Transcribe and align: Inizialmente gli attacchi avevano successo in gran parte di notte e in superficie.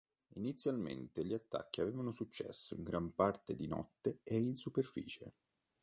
Inizialmente 0.33 1.23
gli 1.23 1.31
attacchi 1.35 1.79
avevano 1.79 2.09
successo 2.09 2.73
in 2.73 2.81
gran 2.81 3.13
parte 3.13 3.55
di 3.55 3.67
notte 3.67 4.21
e 4.23 4.39
in 4.39 4.55
superficie. 4.55 5.35